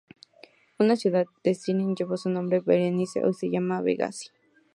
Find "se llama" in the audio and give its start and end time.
3.35-3.81